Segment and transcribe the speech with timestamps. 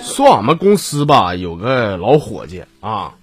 [0.00, 3.14] 说俺们公司吧，有个老伙计啊，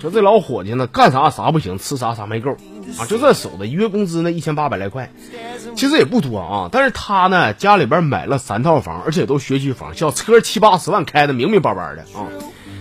[0.00, 2.52] 就这老伙计呢，干啥啥不行，吃啥啥没够
[2.98, 5.10] 啊，就这手子，一月工资呢一千八百来块，
[5.74, 12.28] 其实也不多啊，但是他呢家里边买了三套房，而且都学区房，小车七八十万开的明明白白的啊，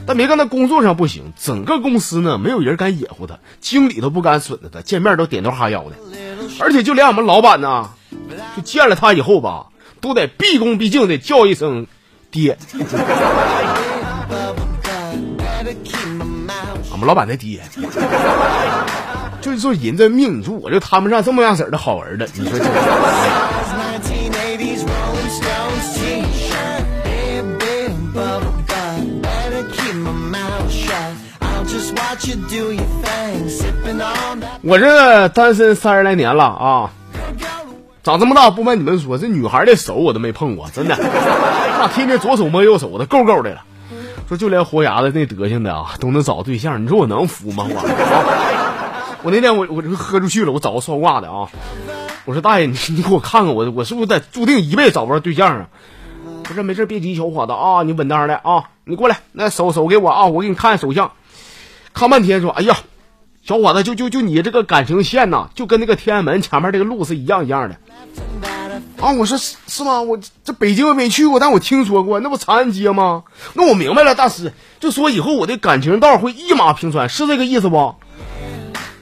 [0.06, 5.96] 但别看他工作上不行，整个公司呢没有人敢惹乎他，经理都不敢损着他，见面都点头哈腰的，
[6.60, 7.90] 而且就连俺们老板呢，
[8.56, 9.68] 就见了他以后吧，
[10.00, 11.88] 都得毕恭毕敬的叫一声
[12.32, 12.58] 爹。
[16.92, 17.62] 俺们老板的爹，
[19.42, 22.66] 就是说人这命，你说我就摊不上这么样式的好儿子，你说这。
[34.64, 36.92] 我这单身三十来年了啊，
[38.08, 40.96] 长这么大不瞒你们说，这女孩的手我都没碰过，真的，
[41.78, 43.66] 那天天左手摸右手的，够够的了。
[44.30, 47.68] 说就连活牙子那德行的啊，都能找对象，你说我能服吗？
[47.70, 51.50] 我，啊、我那天我我就喝出去了，我找个算卦的啊，
[52.24, 55.68] 我说大爷，你你给我看看我，我是不是得注定一辈子找不着对象啊？
[56.44, 61.12] 不是，没事，别急，小伙子啊，你稳当的啊，你过来，那手手给我啊，我给你看手相，
[61.94, 62.78] 看半天说，哎呀，
[63.48, 67.78] 小伙子，就就就你这个感情线呐，就跟那个天安门前面这个路是一样一样的。
[69.00, 70.02] 啊，我说是是吗？
[70.02, 73.24] 我这北京我没去过，但我听说过，那不长安街吗？
[73.54, 77.96] 那我明白了，大师就说以后我的感情道会一马平川，是这个意思不？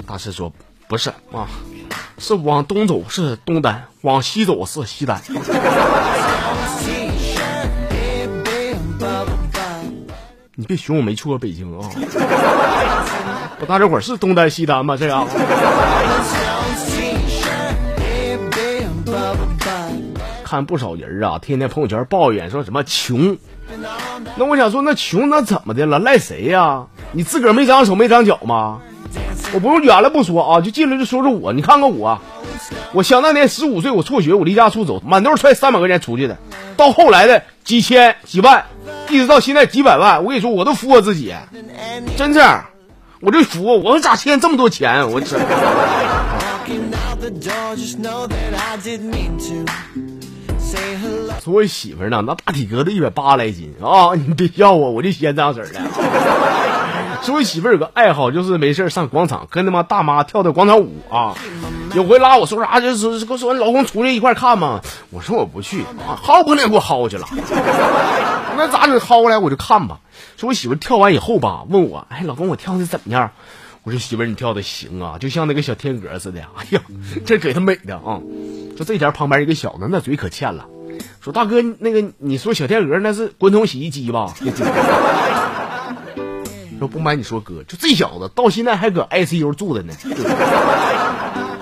[0.06, 0.54] 大师说
[0.88, 1.48] 不是啊，
[2.20, 5.20] 是往东走是东单，往西走是西单。
[10.58, 11.90] 你别寻我没去过北京啊！
[13.60, 14.96] 我大这会儿是东单西单吗？
[14.96, 15.28] 这样。
[20.46, 23.38] 看不少人啊，天天朋友圈抱怨说什么穷。
[24.38, 26.00] 那我想说，那穷那怎么的了？
[26.00, 26.86] 赖谁呀？
[27.12, 28.80] 你自个儿没长手没长脚吗？
[29.54, 31.52] 我不用远了不说啊，就进来就说说我。
[31.52, 32.22] 你看看我，
[32.94, 36.38] 我想当年十五岁我辍学，我离家出走，满兜揣三百块钱出去的。
[36.78, 38.64] 到后来的几千几万，
[39.10, 41.34] 一直到现在几百万，我跟你说，我都服我自己，
[42.18, 42.40] 真是，
[43.22, 45.10] 我就服我，说咋欠这么多钱？
[45.12, 45.40] 我这。
[51.42, 54.16] 说我媳妇儿呢，那大体格子一百八来斤啊！
[54.16, 55.80] 你别笑我，我就先这样式儿的。
[57.26, 61.34] 说我媳妇儿有个爱好，就是没事上广场跟他妈大妈跳跳广场舞啊。
[61.96, 64.82] 有回拉我说啥，就是说说老公出去一块看嘛。
[65.10, 67.28] 我说我不去啊，薅不能给我薅去了。
[68.56, 69.00] 那咋整？
[69.00, 70.00] 薅过来我就看吧。
[70.38, 73.32] 说我媳妇儿跳完以后吧，问我，哎，老公我跳的怎么样？
[73.82, 76.42] 我说媳妇儿你跳的行啊，就像那个小天鹅似的。
[76.56, 76.82] 哎呀，
[77.26, 78.22] 这给他美的啊！
[78.78, 80.66] 就这前旁边一个小子，那嘴可欠了。
[81.22, 84.34] 说大哥，那个你说小天鹅那是滚筒洗衣机吧？
[86.86, 89.94] 说不瞒你说哥，就这小子到现在还搁 ICU 住着呢。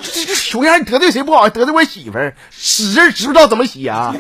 [0.01, 1.50] 这这熊样，你得罪谁不好？
[1.50, 4.13] 得罪我媳妇儿，使劲知不知道怎么洗啊？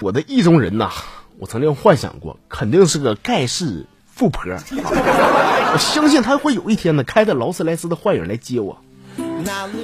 [0.00, 0.90] 我的意中人呐，
[1.38, 4.44] 我曾经幻想过，肯定是个盖世富婆。
[4.54, 8.78] 我相信他会有一天呢，开着劳斯莱斯的幻影来接我。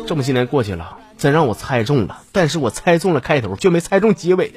[0.06, 4.54] 这么些年过去了，真让我猜中了，但是我猜中了开头，却没猜中结尾。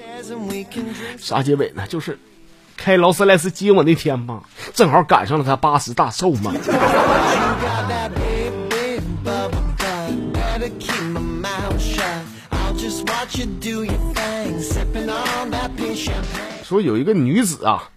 [1.17, 1.88] 啥结尾呢？
[1.88, 2.19] 就是
[2.77, 4.44] 开劳斯莱斯接我那天嘛，
[4.75, 6.53] 正好赶上了他八十大寿嘛。
[16.63, 17.89] 说有一个女子啊，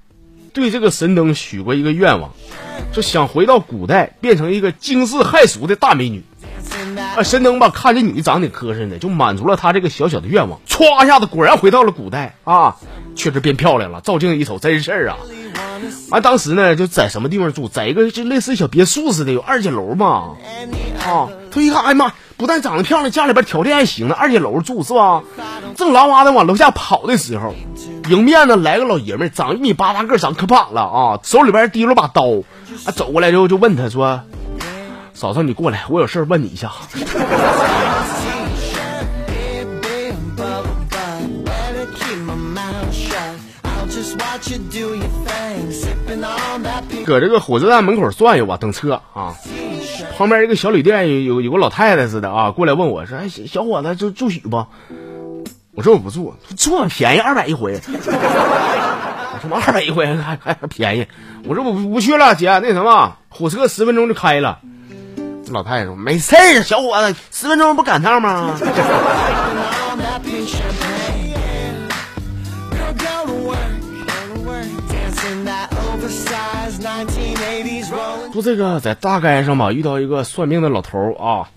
[0.55, 2.33] 对这个神灯许过一个愿望，
[2.93, 6.25] 就想回到古代，变成一个惊世骇俗的大美女。
[7.17, 10.61] 啊，神灯吧，看这女的长得挺磕碜的，就满足了他这个小小的愿望。
[10.69, 12.77] 歘一下子，果然回到了古代啊，
[13.17, 14.01] 确实变漂亮了。
[14.01, 15.17] 照镜子一瞅，真事儿啊！
[16.11, 20.37] 完，当时呢，就在什么地方住，在一个就类似小别墅似的，有二姐楼嘛。
[21.05, 25.23] 啊，他一看，哎呀妈，不但长得漂亮，家里边条件还行呢，二姐楼住是吧？
[25.77, 27.55] 正狼哇的往楼下跑的时候，
[28.09, 32.23] 迎面呢来个老爷们，长一米八大个，长可胖了啊，手里边提了把刀，
[32.85, 34.23] 啊，走过来之后就问他说。
[35.15, 36.73] 嫂子，你过来，我有事问你一下。
[47.07, 49.35] 搁这个火车站门口转悠吧，等车啊。
[50.19, 54.67] 旁边一个小旅店有有有个老太太似的啊，过来问我说：“哎，小伙子，住住许不？”
[55.77, 57.81] 我说我不住，住便宜，二百一回。
[59.41, 61.07] 什么二百一回还还还便宜？
[61.47, 64.59] 我说我不去了，姐，那什么，火车十分钟就开了。
[65.55, 68.59] 老太太说：“没事儿，小伙子，十分钟不赶趟吗？”
[78.33, 81.49] 说这个在大街上吧，遇到一个算命的老头啊，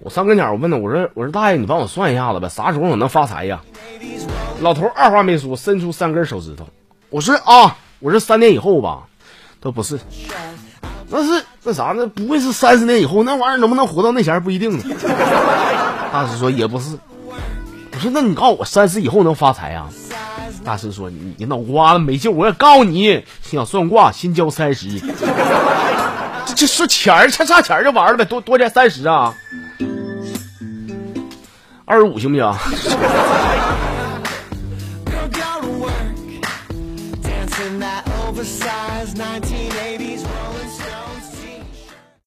[0.00, 3.60] 我上跟前我问他，我说我说大爷，你帮我算一下子呗，啥时候我能发财呀？
[4.60, 6.66] 老头二话没说，伸出三根手指头，
[7.10, 9.06] 我说啊，我说三年以后吧，
[9.60, 10.00] 他不是，
[11.08, 14.84] 那是那啥那不会是三十年以后那玩意儿能不能活到那前儿不一定呢？
[16.12, 16.98] 大师说也不是，
[17.92, 19.86] 我说那你告诉我三十以后能发财呀？
[20.64, 22.32] 大师说：“你你脑瓜子没救！
[22.32, 24.98] 我要告诉你，想算卦先交三十，
[26.44, 29.32] 这这说钱儿差差钱儿就完了呗，多多加三十啊，
[31.84, 32.52] 二十五行不行？”